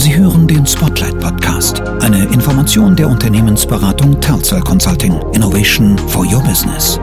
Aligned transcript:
Sie 0.00 0.16
hören 0.16 0.48
den 0.48 0.66
Spotlight 0.66 1.20
Podcast, 1.20 1.82
eine 1.82 2.24
Information 2.32 2.96
der 2.96 3.06
Unternehmensberatung 3.06 4.18
Telcel 4.18 4.60
Consulting. 4.60 5.12
Innovation 5.34 5.98
for 5.98 6.24
Your 6.24 6.42
Business. 6.42 6.98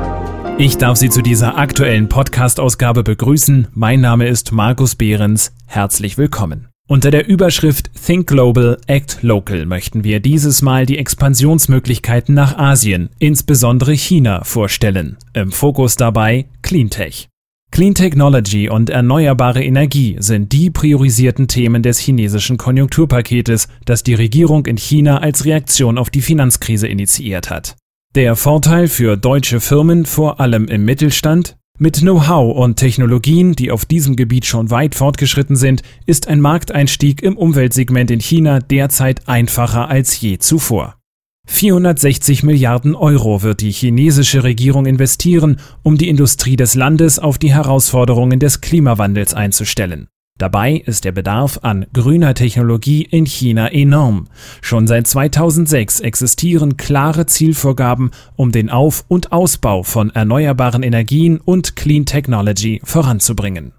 Ich 0.58 0.78
darf 0.78 0.98
Sie 0.98 1.12
zu 1.12 1.22
dieser 1.22 1.60
aktuellen 1.60 2.10
Podcast-Ausgabe 2.10 3.04
begrüßen. 3.04 3.68
Mein 3.76 4.02
Name 4.02 4.28
ist 4.28 4.52
Markus 4.52 4.96
Behrens. 4.96 5.54
Herzlich 5.68 6.18
willkommen. 6.18 6.70
Unter 6.88 7.12
der 7.12 7.28
Überschrift 7.28 7.92
Think 8.04 8.26
Global, 8.26 8.80
Act 8.88 9.20
Local 9.22 9.68
möchten 9.68 10.04
wir 10.04 10.20
dieses 10.20 10.64
Mal 10.64 10.88
die 10.88 10.98
Expansionsmöglichkeiten 10.98 12.34
nach 12.34 12.58
Asien, 12.58 13.10
insbesondere 13.20 13.94
China, 13.94 14.44
vorstellen. 14.44 15.18
Im 15.34 15.52
Fokus 15.52 15.98
dabei 15.98 16.48
Cleantech. 16.64 17.30
Clean 17.72 17.94
Technology 17.94 18.70
und 18.70 18.90
erneuerbare 18.90 19.64
Energie 19.64 20.16
sind 20.20 20.52
die 20.52 20.72
priorisierten 20.72 21.48
Themen 21.48 21.84
des 21.84 22.00
chinesischen 22.00 22.58
Konjunkturpaketes, 22.58 23.68
das 23.86 24.04
die 24.04 24.16
Regierung 24.16 24.66
in 24.66 24.78
China 24.78 25.20
als 25.20 25.46
Reaktion 25.46 25.98
auf 25.98 26.10
die 26.10 26.22
Finanzkrise 26.22 26.88
initiiert 26.88 27.50
hat. 27.50 27.76
Der 28.16 28.36
Vorteil 28.36 28.88
für 28.88 29.16
deutsche 29.16 29.60
Firmen, 29.60 30.06
vor 30.06 30.40
allem 30.40 30.66
im 30.66 30.86
Mittelstand, 30.86 31.56
mit 31.78 32.00
Know-how 32.00 32.58
und 32.58 32.78
Technologien, 32.78 33.54
die 33.54 33.70
auf 33.70 33.86
diesem 33.86 34.16
Gebiet 34.16 34.48
schon 34.48 34.72
weit 34.72 34.96
fortgeschritten 34.96 35.56
sind, 35.56 35.84
ist 36.08 36.28
ein 36.28 36.42
Markteinstieg 36.42 37.22
im 37.22 37.38
Umweltsegment 37.38 38.10
in 38.10 38.20
China 38.20 38.60
derzeit 38.60 39.28
einfacher 39.28 39.88
als 39.88 40.20
je 40.20 40.40
zuvor. 40.40 40.96
460 41.48 42.44
Milliarden 42.44 42.94
Euro 42.94 43.42
wird 43.42 43.62
die 43.62 43.72
chinesische 43.72 44.44
Regierung 44.44 44.86
investieren, 44.86 45.60
um 45.82 45.98
die 45.98 46.10
Industrie 46.10 46.56
des 46.56 46.76
Landes 46.76 47.18
auf 47.18 47.38
die 47.38 47.54
Herausforderungen 47.54 48.40
des 48.40 48.62
Klimawandels 48.62 49.34
einzustellen. 49.34 50.08
Dabei 50.38 50.84
ist 50.86 51.04
der 51.04 51.14
Bedarf 51.14 51.60
an 51.64 51.88
grüner 51.94 52.36
Technologie 52.36 53.02
in 53.02 53.26
China 53.26 53.70
enorm. 53.70 54.28
Schon 54.62 54.86
seit 54.86 55.08
2006 55.08 56.02
existieren 56.02 56.78
klare 56.78 57.26
Zielvorgaben, 57.26 58.12
um 58.36 58.52
den 58.52 58.70
Auf- 58.70 59.04
und 59.08 59.32
Ausbau 59.32 59.82
von 59.82 60.12
erneuerbaren 60.12 60.84
Energien 60.84 61.40
und 61.40 61.76
Clean 61.76 62.06
Technology 62.06 62.82
voranzubringen. 62.84 63.74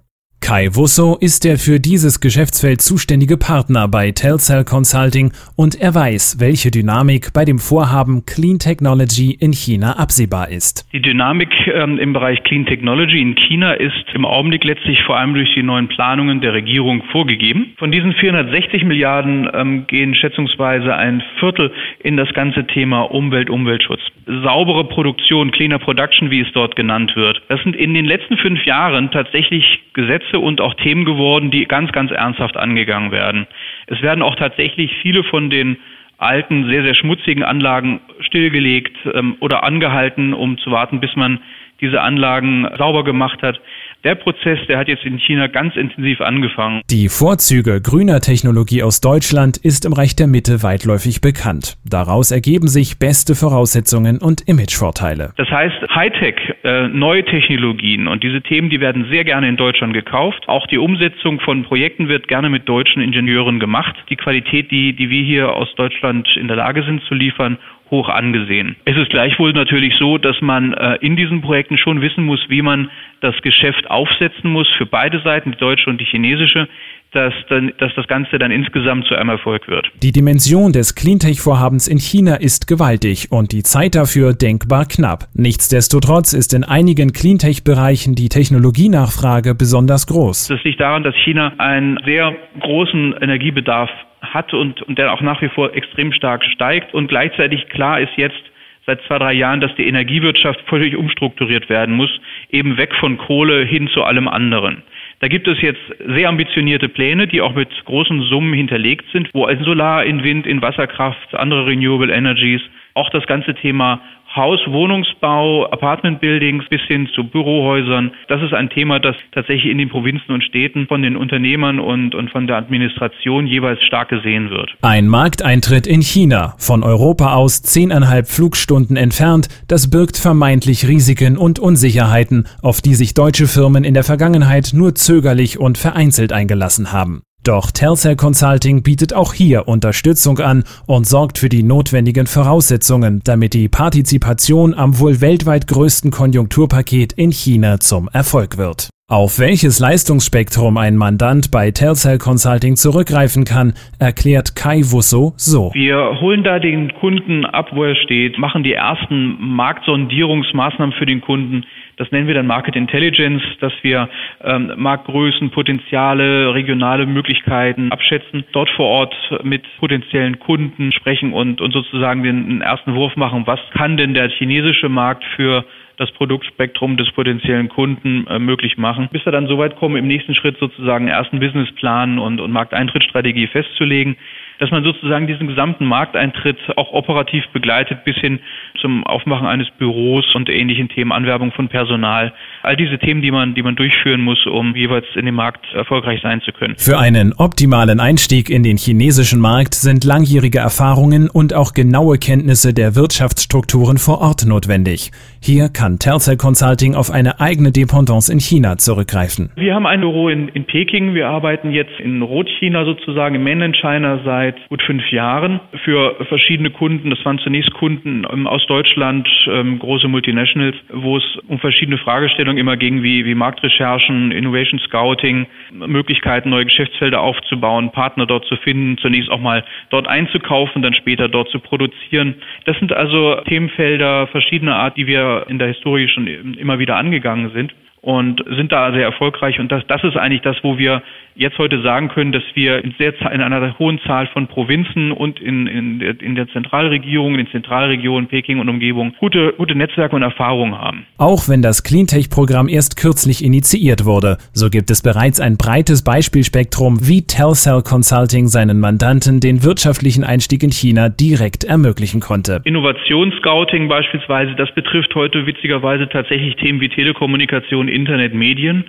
Kai 0.49 0.69
Wusso 0.73 1.19
ist 1.21 1.45
der 1.45 1.59
für 1.59 1.79
dieses 1.79 2.21
Geschäftsfeld 2.21 2.81
zuständige 2.81 3.37
Partner 3.37 3.87
bei 3.87 4.13
Telcel 4.13 4.65
Consulting 4.65 5.31
und 5.59 5.79
er 5.79 5.95
weiß, 5.95 6.41
welche 6.41 6.71
Dynamik 6.71 7.35
bei 7.35 7.45
dem 7.45 7.59
Vorhaben 7.59 8.25
Clean 8.25 8.59
Technology 8.59 9.37
in 9.39 9.53
China 9.53 9.99
absehbar 9.99 10.49
ist. 10.49 10.89
Die 10.95 11.03
Dynamik 11.03 11.51
ähm, 11.67 11.99
im 11.99 12.15
Bereich 12.15 12.43
Clean 12.45 12.65
Technology 12.65 13.21
in 13.21 13.35
China 13.37 13.75
ist 13.75 14.07
im 14.15 14.25
Augenblick 14.25 14.65
letztlich 14.65 15.03
vor 15.03 15.19
allem 15.19 15.35
durch 15.35 15.53
die 15.55 15.63
neuen 15.63 15.89
Planungen 15.89 16.41
der 16.41 16.55
Regierung 16.55 17.03
vorgegeben. 17.13 17.75
Von 17.77 17.93
diesen 17.93 18.15
460 18.15 18.85
Milliarden 18.85 19.51
ähm, 19.53 19.87
gehen 19.87 20.15
schätzungsweise 20.15 20.97
ein 20.97 21.23
Viertel 21.41 21.71
in 22.03 22.17
das 22.17 22.33
ganze 22.33 22.67
Thema 22.67 23.03
Umwelt, 23.03 23.51
Umweltschutz. 23.51 24.01
Saubere 24.25 24.85
Produktion, 24.85 25.51
Cleaner 25.51 25.79
Production, 25.79 26.31
wie 26.31 26.41
es 26.41 26.51
dort 26.55 26.75
genannt 26.75 27.17
wird. 27.17 27.43
Das 27.51 27.63
sind 27.65 27.77
in 27.77 27.93
den 27.93 28.07
letzten 28.07 28.39
fünf 28.39 28.65
Jahren 28.65 29.11
tatsächlich 29.11 29.81
Gesetze 29.93 30.38
und 30.41 30.61
auch 30.61 30.75
Themen 30.75 31.05
geworden, 31.05 31.51
die 31.51 31.67
ganz, 31.67 31.93
ganz 31.93 32.11
ernsthaft 32.11 32.57
angegangen 32.57 33.13
werden. 33.13 33.47
Es 33.87 34.03
werden 34.03 34.23
auch 34.23 34.37
tatsächlich 34.37 34.97
viele 35.03 35.25
von 35.25 35.51
den 35.51 35.79
alten, 36.19 36.69
sehr, 36.69 36.83
sehr 36.83 36.95
schmutzigen 36.95 37.45
Anlagen 37.45 38.01
stillgelegt 38.21 38.97
ähm, 39.15 39.37
oder 39.41 39.63
angehalten, 39.63 40.35
um 40.35 40.59
zu 40.59 40.71
warten, 40.71 41.01
bis 41.01 41.15
man 41.15 41.41
diese 41.81 42.01
Anlagen 42.01 42.69
sauber 42.77 43.05
gemacht 43.05 43.43
hat. 43.43 43.61
Der 44.05 44.15
Prozess, 44.15 44.61
der 44.69 44.79
hat 44.79 44.87
jetzt 44.87 45.05
in 45.05 45.19
China 45.19 45.49
ganz 45.49 45.75
intensiv 45.75 46.21
angefangen. 46.21 46.83
Die 46.89 47.09
Vorzüge 47.09 47.81
grüner 47.81 48.21
Technologie 48.21 48.85
aus 48.85 49.01
Deutschland 49.01 49.57
ist 49.57 49.85
im 49.85 49.93
Reich 49.93 50.15
der 50.15 50.29
Mitte 50.29 50.63
weitläufig 50.63 51.21
bekannt. 51.21 51.77
Daraus 51.85 52.31
ergeben 52.31 52.69
sich 52.69 53.01
beste 53.01 53.35
Voraussetzungen 53.35 54.19
und 54.19 54.43
Imagevorteile. 54.47 55.33
Das 55.37 55.51
heißt, 55.51 55.77
Hightech, 55.93 56.37
äh, 56.63 56.87
neue 56.87 57.25
Technologien 57.25 58.07
und 58.07 58.23
diese 58.23 58.41
Themen, 58.41 58.71
die 58.71 58.81
werden 58.81 59.07
sehr 59.11 59.25
gerne 59.25 59.49
in 59.49 59.57
Deutschland 59.57 59.95
gekauft. 59.95 60.45
Auch 60.47 60.69
die 60.69 60.79
Umsetzung 60.79 61.41
von 61.41 61.65
Projekten 61.65 62.07
wird 62.07 62.29
gerne 62.29 62.51
mit 62.51 62.69
deutschen 62.69 63.03
Ingenieuren 63.03 63.59
gemacht. 63.59 63.97
Die 64.11 64.17
Qualität, 64.17 64.71
die, 64.71 64.93
die 64.93 65.11
wir 65.11 65.25
hier 65.25 65.57
aus 65.57 65.75
Deutschland 65.75 66.29
in 66.37 66.47
der 66.47 66.57
Lage 66.57 66.85
sind 66.85 67.03
zu 67.09 67.15
liefern, 67.15 67.59
hoch 67.91 68.09
angesehen. 68.09 68.77
Es 68.85 68.97
ist 68.97 69.11
gleichwohl 69.11 69.53
natürlich 69.53 69.95
so, 69.99 70.19
dass 70.19 70.41
man 70.41 70.75
äh, 70.75 70.97
in 71.01 71.17
diesen 71.17 71.41
Projekten 71.41 71.79
schon 71.79 72.01
wissen 72.01 72.25
muss, 72.25 72.41
wie 72.49 72.63
man 72.63 72.91
das 73.21 73.35
Geschäft 73.43 73.91
aufsetzen 73.91 74.51
muss 74.51 74.69
für 74.77 74.87
beide 74.87 75.21
Seiten, 75.21 75.53
die 75.53 75.59
deutsche 75.59 75.91
und 75.91 76.01
die 76.01 76.05
chinesische, 76.05 76.69
dass, 77.13 77.33
dann, 77.49 77.73
dass 77.79 77.95
das 77.95 78.07
Ganze 78.07 78.39
dann 78.39 78.51
insgesamt 78.51 79.07
zu 79.07 79.15
einem 79.15 79.31
Erfolg 79.31 79.67
wird. 79.69 79.91
Die 80.03 80.13
Dimension 80.13 80.73
des 80.73 80.95
Cleantech-Vorhabens 80.95 81.89
in 81.89 81.99
China 81.99 82.35
ist 82.37 82.67
gewaltig 82.67 83.29
und 83.31 83.53
die 83.53 83.63
Zeit 83.63 83.95
dafür 83.95 84.35
denkbar 84.35 84.85
knapp. 84.87 85.25
Nichtsdestotrotz 85.35 86.33
ist 86.35 86.53
in 86.53 86.65
einigen 86.65 87.13
Cleantech-Bereichen 87.13 88.15
die 88.15 88.29
Technologienachfrage 88.29 89.55
besonders 89.55 90.07
groß. 90.07 90.49
Das 90.49 90.63
liegt 90.65 90.81
daran, 90.81 91.03
dass 91.03 91.15
China 91.25 91.55
einen 91.59 91.99
sehr 92.05 92.37
großen 92.61 93.15
Energiebedarf 93.21 93.91
hat 94.35 94.55
und, 94.55 94.83
und 94.83 94.99
der 94.99 95.13
auch 95.13 95.21
nach 95.21 95.43
wie 95.43 95.49
vor 95.49 95.75
extrem 95.75 96.13
stark 96.13 96.45
steigt. 96.45 96.95
Und 96.95 97.09
gleichzeitig 97.09 97.69
klar 97.69 98.01
ist 98.01 98.13
jetzt 98.17 98.43
seit 98.87 99.03
zwei, 99.03 99.19
drei 99.19 99.33
Jahren, 99.35 99.61
dass 99.61 99.75
die 99.77 99.87
Energiewirtschaft 99.87 100.61
völlig 100.67 100.97
umstrukturiert 100.97 101.69
werden 101.69 101.95
muss, 101.95 102.11
eben 102.51 102.79
weg 102.79 102.95
von 102.95 103.19
Kohle 103.19 103.65
hin 103.65 103.89
zu 103.89 104.03
allem 104.03 104.29
anderen. 104.29 104.83
Da 105.21 105.29
gibt 105.29 105.47
es 105.47 105.61
jetzt 105.61 105.81
sehr 106.07 106.29
ambitionierte 106.29 106.89
Pläne, 106.89 107.27
die 107.27 107.43
auch 107.43 107.55
mit 107.55 107.69
großen 107.85 108.23
Summen 108.23 108.55
hinterlegt 108.55 109.05
sind, 109.13 109.29
wo 109.35 109.47
in 109.47 109.63
Solar, 109.65 110.05
in 110.05 110.23
Wind, 110.23 110.47
in 110.47 110.63
Wasserkraft, 110.63 111.35
andere 111.35 111.67
Renewable 111.67 112.13
Energies 112.13 112.63
auch 112.95 113.11
das 113.11 113.27
ganze 113.27 113.55
Thema 113.55 114.01
Haus, 114.35 114.61
Wohnungsbau, 114.67 115.67
Apartment 115.71 116.21
Buildings 116.21 116.65
bis 116.69 116.81
hin 116.83 117.09
zu 117.15 117.25
Bürohäusern. 117.25 118.13
Das 118.29 118.43
ist 118.43 118.53
ein 118.53 118.69
Thema, 118.71 119.01
das 119.01 119.17
tatsächlich 119.33 119.71
in 119.71 119.79
den 119.79 119.89
Provinzen 119.89 120.33
und 120.33 120.45
Städten 120.45 120.87
von 120.87 121.03
den 121.03 121.17
Unternehmern 121.17 121.81
und, 121.81 122.15
und 122.15 122.31
von 122.31 122.47
der 122.47 122.57
Administration 122.57 123.47
jeweils 123.47 123.83
stark 123.85 124.11
gesehen 124.11 124.51
wird. 124.51 124.75
Ein 124.83 125.09
Markteintritt 125.09 125.87
in 125.87 126.03
China, 126.03 126.55
von 126.59 126.83
Europa 126.83 127.35
aus 127.35 127.63
zehneinhalb 127.63 128.29
Flugstunden 128.29 128.97
entfernt, 128.97 129.49
das 129.67 129.91
birgt 129.91 130.17
vermeintlich 130.17 130.87
Risiken 130.87 131.37
und 131.37 131.59
Unsicherheiten, 131.59 132.47
auf 132.63 132.81
die 132.81 132.95
sich 132.95 133.15
deutsche 133.15 133.47
Firmen 133.47 133.85
in 133.85 133.95
der 133.95 134.05
Vergangenheit 134.05 134.73
nur 134.75 134.95
zögerlich 134.95 135.59
und 135.59 135.79
vereinzelt 135.79 136.33
eingelassen 136.33 136.93
haben. 136.93 137.23
Doch 137.45 137.71
Telcel 137.71 138.17
Consulting 138.17 138.83
bietet 138.83 139.15
auch 139.15 139.33
hier 139.33 139.69
Unterstützung 139.69 140.39
an 140.39 140.65
und 140.87 141.07
sorgt 141.07 141.39
für 141.39 141.49
die 141.49 141.63
notwendigen 141.63 142.27
Voraussetzungen, 142.27 143.21
damit 143.25 143.55
die 143.55 143.69
Partizipation 143.69 144.75
am 144.75 144.99
wohl 144.99 145.21
weltweit 145.21 145.67
größten 145.67 146.11
Konjunkturpaket 146.11 147.13
in 147.15 147.31
China 147.31 147.81
zum 147.81 148.09
Erfolg 148.13 148.59
wird. 148.59 148.91
Auf 149.11 149.39
welches 149.39 149.81
Leistungsspektrum 149.81 150.77
ein 150.77 150.99
Mandant 150.99 151.51
bei 151.51 151.71
Telcel 151.71 152.19
Consulting 152.19 152.77
zurückgreifen 152.77 153.47
kann, 153.47 153.73
erklärt 153.99 154.55
Kai 154.55 154.83
Wusso 154.85 155.33
so. 155.39 155.71
Wir 155.73 156.21
holen 156.21 156.45
da 156.45 156.59
den 156.59 156.93
Kunden 156.93 157.47
ab, 157.47 157.71
wo 157.73 157.85
er 157.85 157.97
steht, 157.97 158.39
machen 158.39 158.65
die 158.65 158.75
ersten 158.75 159.39
Marktsondierungsmaßnahmen 159.41 160.95
für 160.99 161.07
den 161.07 161.23
Kunden. 161.23 161.65
Das 161.99 162.11
nennen 162.13 162.29
wir 162.29 162.35
dann 162.35 162.47
Market 162.47 162.77
Intelligence, 162.77 163.43
dass 163.61 163.73
wir 163.83 164.09
ähm, 164.43 164.73
Marktgrößen, 164.77 165.51
Potenziale, 165.51 166.55
regionale 166.55 167.07
Möglichkeiten 167.07 167.91
abschätzen, 167.91 168.45
dort 168.53 168.71
vor 168.71 168.87
Ort 168.87 169.15
mit 169.43 169.65
potenziellen 169.79 170.39
Kunden 170.39 170.93
sprechen 170.93 171.33
und, 171.33 171.61
und 171.61 171.73
sozusagen 171.73 172.23
den 172.23 172.61
ersten 172.61 172.95
Wurf 172.95 173.17
machen, 173.17 173.47
was 173.47 173.61
kann 173.73 173.97
denn 173.97 174.15
der 174.15 174.29
chinesische 174.31 174.89
Markt 174.89 175.25
für 175.37 175.65
das 175.97 176.13
Produktspektrum 176.13 176.97
des 176.97 177.11
potenziellen 177.11 177.69
Kunden 177.69 178.27
äh, 178.29 178.39
möglich 178.39 178.79
machen, 178.79 179.09
bis 179.11 179.25
wir 179.25 179.33
dann 179.33 179.49
so 179.49 179.59
weit 179.59 179.77
kommen, 179.77 179.97
im 179.97 180.07
nächsten 180.07 180.35
Schritt 180.35 180.57
sozusagen 180.59 181.09
ersten 181.09 181.41
Businessplan 181.41 182.21
und, 182.21 182.41
und 182.41 182.53
Markteintrittsstrategie 182.53 183.49
festzulegen 183.49 184.17
dass 184.59 184.71
man 184.71 184.85
sozusagen 184.85 185.27
diesen 185.27 185.47
gesamten 185.47 185.87
Markteintritt 185.87 186.59
auch 186.77 186.93
operativ 186.93 187.45
begleitet 187.53 188.05
bis 188.05 188.17
hin 188.17 188.41
zum 188.81 189.05
Aufmachen 189.05 189.47
eines 189.47 189.69
Büros 189.79 190.25
und 190.35 190.49
ähnlichen 190.49 190.89
Themen, 190.89 191.13
Anwerbung 191.13 191.53
von 191.53 191.69
Personal. 191.69 192.33
All 192.63 192.77
diese 192.77 192.99
Themen, 192.99 193.23
die 193.23 193.31
man, 193.31 193.55
die 193.55 193.63
man 193.63 193.77
durchführen 193.77 194.21
muss, 194.21 194.47
um 194.47 194.75
jeweils 194.75 195.07
in 195.15 195.27
dem 195.27 195.35
Markt 195.35 195.65
erfolgreich 195.75 196.21
sein 196.23 196.41
zu 196.41 196.53
können. 196.53 196.75
Für 196.77 196.99
einen 196.99 197.33
optimalen 197.33 198.01
Einstieg 198.01 198.51
in 198.51 198.63
den 198.63 198.77
chinesischen 198.77 199.41
Markt 199.41 199.75
sind 199.75 200.05
langjährige 200.05 200.59
Erfahrungen 200.59 201.29
und 201.31 201.55
auch 201.55 201.73
genaue 201.75 202.19
Kenntnisse 202.19 202.75
der 202.75 202.97
Wirtschaftsstrukturen 202.97 203.99
vor 203.99 204.21
Ort 204.21 204.47
notwendig. 204.47 205.11
Hier 205.41 205.69
kann 205.69 205.99
Telcel 205.99 206.37
Consulting 206.37 206.95
auf 206.95 207.11
eine 207.11 207.41
eigene 207.41 207.71
Dependance 207.71 208.33
in 208.33 208.41
China 208.41 208.77
zurückgreifen. 208.77 209.51
Wir 209.57 209.75
haben 209.75 209.87
ein 209.87 210.01
Büro 210.01 210.29
in, 210.29 210.49
in 210.49 210.65
Peking. 210.65 211.15
Wir 211.15 211.29
arbeiten 211.29 211.71
jetzt 211.71 211.99
in 212.01 212.23
Rotchina 212.23 212.85
sozusagen, 212.85 213.37
im 213.37 213.45
Mainland 213.45 213.77
China 213.77 214.21
seit 214.25 214.48
seit 214.49 214.69
gut 214.69 214.83
fünf 214.83 215.11
Jahren 215.11 215.61
für 215.85 216.17
verschiedene 216.29 216.71
Kunden. 216.71 217.11
Das 217.11 217.25
waren 217.25 217.39
zunächst 217.39 217.73
Kunden 217.75 218.27
ähm, 218.31 218.47
aus 218.47 218.65
Deutschland, 218.67 219.29
ähm, 219.47 219.79
große 219.79 220.09
Multinationals, 220.09 220.77
wo 220.93 221.17
es 221.17 221.25
um 221.49 221.59
verschiedene 221.59 221.99
Fragestellungen 221.99 222.59
immer 222.59 222.77
ging, 222.77 223.03
wie, 223.03 223.25
wie 223.25 223.35
Marktrecherchen, 223.35 224.33
Innovation 224.33 224.81
Scouting, 224.81 225.47
Möglichkeiten, 225.73 226.51
neue 226.51 226.65
Geschäftsfelder 226.65 227.21
aufzubauen, 227.21 227.91
Partner 227.93 228.27
dort 228.27 228.47
zu 228.47 228.57
finden, 228.57 228.99
zunächst 228.99 229.31
auch 229.31 229.41
mal 229.41 229.65
dort 229.91 230.09
einzukaufen, 230.09 230.83
dann 230.83 230.95
später 230.95 231.29
dort 231.29 231.49
zu 231.51 231.59
produzieren. 231.59 232.35
Das 232.65 232.79
sind 232.79 232.93
also 232.93 233.37
Themenfelder 233.47 234.27
verschiedener 234.29 234.77
Art, 234.77 234.97
die 234.97 235.07
wir 235.07 235.47
in 235.49 235.59
der 235.59 235.69
Historie 235.69 236.09
schon 236.09 236.27
immer 236.27 236.79
wieder 236.79 236.97
angegangen 236.97 237.51
sind 237.53 237.75
und 238.09 238.43
sind 238.57 238.73
da 238.73 238.91
sehr 238.93 239.03
erfolgreich. 239.03 239.61
Und 239.61 239.71
das, 239.71 239.83
das 239.87 240.03
ist 240.03 240.17
eigentlich 240.17 240.41
das, 240.41 240.57
wo 240.63 240.79
wir 240.79 241.03
jetzt 241.35 241.59
heute 241.59 241.83
sagen 241.83 242.09
können, 242.09 242.33
dass 242.33 242.43
wir 242.55 242.83
in, 242.83 242.95
sehr, 242.99 243.13
in 243.31 243.43
einer 243.43 243.79
hohen 243.79 244.01
Zahl 244.07 244.27
von 244.29 244.49
Provinzen 244.49 245.13
und 245.13 245.39
in, 245.39 245.67
in, 245.67 245.99
der, 245.99 246.21
in 246.21 246.35
der 246.35 246.49
Zentralregierung, 246.49 247.33
in 247.33 247.45
den 247.45 247.51
Zentralregionen 247.51 248.27
Peking 248.27 248.61
und 248.61 248.69
Umgebung 248.71 249.13
gute, 249.21 249.53
gute 249.59 249.75
Netzwerke 249.75 250.17
und 250.17 250.23
Erfahrungen 250.23 250.77
haben. 250.77 251.07
Auch 251.19 251.51
wenn 251.51 251.61
das 251.61 251.85
Cleantech-Programm 251.85 252.69
erst 252.69 252.97
kürzlich 252.97 253.45
initiiert 253.45 254.07
wurde, 254.07 254.39
so 254.55 254.71
gibt 254.71 254.91
es 254.91 255.03
bereits 255.03 255.39
ein 255.39 255.59
breites 255.59 256.03
Beispielspektrum, 256.03 257.07
wie 257.07 257.27
Telcel 257.27 257.83
Consulting 257.83 258.49
seinen 258.49 258.81
Mandanten 258.81 259.41
den 259.41 259.63
wirtschaftlichen 259.63 260.25
Einstieg 260.25 260.63
in 260.63 260.73
China 260.73 261.11
direkt 261.11 261.63
ermöglichen 261.63 262.21
konnte. 262.21 262.63
Innovationsscouting 262.65 263.87
beispielsweise, 263.87 264.55
das 264.57 264.73
betrifft 264.75 265.15
heute 265.15 265.47
witzigerweise 265.47 266.09
tatsächlich 266.09 266.57
Themen 266.57 266.81
wie 266.81 266.89
Telekommunikation, 266.89 267.87
Internet, 267.99 268.35
Medien 268.35 268.85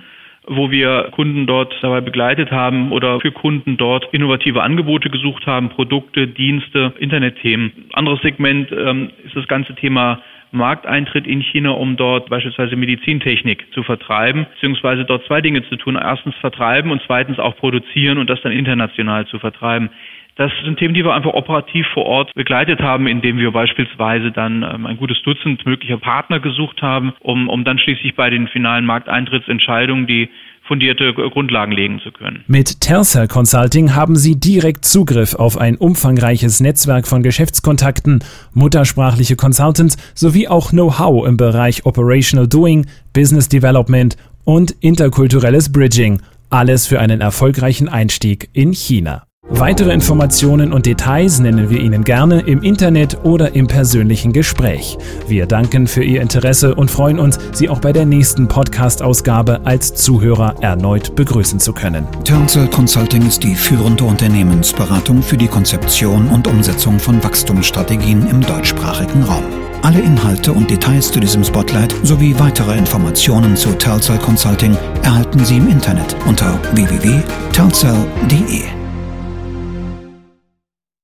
wo 0.46 0.70
wir 0.70 1.10
Kunden 1.12 1.46
dort 1.46 1.74
dabei 1.82 2.00
begleitet 2.00 2.50
haben 2.50 2.92
oder 2.92 3.20
für 3.20 3.32
Kunden 3.32 3.76
dort 3.76 4.08
innovative 4.12 4.62
Angebote 4.62 5.10
gesucht 5.10 5.46
haben, 5.46 5.68
Produkte, 5.68 6.26
Dienste, 6.26 6.92
Internetthemen. 6.98 7.72
Anderes 7.92 8.20
Segment 8.22 8.72
ähm, 8.72 9.10
ist 9.24 9.36
das 9.36 9.46
ganze 9.46 9.74
Thema 9.74 10.20
Markteintritt 10.52 11.26
in 11.26 11.42
China, 11.42 11.70
um 11.70 11.96
dort 11.96 12.28
beispielsweise 12.28 12.74
Medizintechnik 12.74 13.72
zu 13.72 13.84
vertreiben, 13.84 14.46
beziehungsweise 14.54 15.04
dort 15.04 15.24
zwei 15.26 15.40
Dinge 15.40 15.62
zu 15.68 15.76
tun. 15.76 15.96
Erstens 15.96 16.34
vertreiben 16.36 16.90
und 16.90 17.02
zweitens 17.06 17.38
auch 17.38 17.56
produzieren 17.56 18.18
und 18.18 18.28
das 18.28 18.40
dann 18.42 18.50
international 18.50 19.26
zu 19.26 19.38
vertreiben. 19.38 19.90
Das 20.36 20.50
sind 20.64 20.78
Themen, 20.78 20.94
die 20.94 21.04
wir 21.04 21.14
einfach 21.14 21.34
operativ 21.34 21.86
vor 21.92 22.06
Ort 22.06 22.32
begleitet 22.34 22.80
haben, 22.80 23.06
indem 23.06 23.38
wir 23.38 23.50
beispielsweise 23.50 24.32
dann 24.32 24.62
ähm, 24.62 24.86
ein 24.86 24.96
gutes 24.96 25.20
Dutzend 25.22 25.64
möglicher 25.66 25.98
Partner 25.98 26.40
gesucht 26.40 26.82
haben, 26.82 27.12
um, 27.20 27.48
um 27.48 27.64
dann 27.64 27.78
schließlich 27.78 28.14
bei 28.14 28.30
den 28.30 28.48
finalen 28.48 28.86
Markteintrittsentscheidungen 28.86 30.06
die 30.06 30.30
fundierte 30.70 31.12
Grundlagen 31.14 31.72
legen 31.72 32.00
zu 32.00 32.12
können. 32.12 32.44
Mit 32.46 32.80
Telcel 32.80 33.26
Consulting 33.26 33.96
haben 33.96 34.14
Sie 34.14 34.38
direkt 34.38 34.84
Zugriff 34.84 35.34
auf 35.34 35.58
ein 35.58 35.76
umfangreiches 35.76 36.60
Netzwerk 36.60 37.08
von 37.08 37.24
Geschäftskontakten, 37.24 38.22
muttersprachliche 38.54 39.34
Consultants 39.34 39.96
sowie 40.14 40.46
auch 40.46 40.70
Know-how 40.70 41.26
im 41.26 41.36
Bereich 41.36 41.86
Operational 41.86 42.46
Doing, 42.46 42.86
Business 43.12 43.48
Development 43.48 44.16
und 44.44 44.70
interkulturelles 44.80 45.72
Bridging. 45.72 46.22
Alles 46.50 46.86
für 46.86 47.00
einen 47.00 47.20
erfolgreichen 47.20 47.88
Einstieg 47.88 48.48
in 48.52 48.72
China. 48.72 49.24
Weitere 49.52 49.92
Informationen 49.92 50.72
und 50.72 50.86
Details 50.86 51.40
nennen 51.40 51.70
wir 51.70 51.80
Ihnen 51.80 52.04
gerne 52.04 52.40
im 52.40 52.62
Internet 52.62 53.18
oder 53.24 53.54
im 53.54 53.66
persönlichen 53.66 54.32
Gespräch. 54.32 54.96
Wir 55.26 55.46
danken 55.46 55.86
für 55.86 56.04
Ihr 56.04 56.22
Interesse 56.22 56.74
und 56.74 56.90
freuen 56.90 57.18
uns, 57.18 57.38
Sie 57.52 57.68
auch 57.68 57.80
bei 57.80 57.92
der 57.92 58.06
nächsten 58.06 58.48
Podcast-Ausgabe 58.48 59.60
als 59.64 59.94
Zuhörer 59.94 60.54
erneut 60.60 61.14
begrüßen 61.16 61.58
zu 61.58 61.72
können. 61.72 62.06
Townsell 62.24 62.68
Consulting 62.68 63.26
ist 63.26 63.42
die 63.42 63.54
führende 63.54 64.04
Unternehmensberatung 64.04 65.22
für 65.22 65.36
die 65.36 65.48
Konzeption 65.48 66.28
und 66.28 66.46
Umsetzung 66.46 66.98
von 66.98 67.22
Wachstumsstrategien 67.22 68.28
im 68.30 68.40
deutschsprachigen 68.40 69.24
Raum. 69.24 69.44
Alle 69.82 70.00
Inhalte 70.00 70.52
und 70.52 70.70
Details 70.70 71.10
zu 71.10 71.20
diesem 71.20 71.42
Spotlight 71.42 71.94
sowie 72.02 72.38
weitere 72.38 72.76
Informationen 72.78 73.56
zu 73.56 73.70
Tellcell 73.70 74.18
Consulting 74.18 74.76
erhalten 75.02 75.44
Sie 75.44 75.56
im 75.56 75.68
Internet 75.68 76.14
unter 76.26 76.58
www.tellcell.de. 76.74 78.79